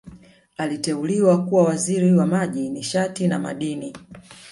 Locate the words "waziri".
1.63-2.13